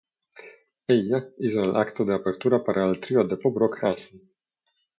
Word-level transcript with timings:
Ella 0.87 1.29
hizo 1.37 1.61
el 1.63 1.75
acto 1.75 2.03
de 2.03 2.15
apertura 2.15 2.63
para 2.63 2.89
el 2.89 2.99
trío 2.99 3.23
de 3.23 3.37
pop-rock 3.37 3.83
Hanson. 3.83 4.19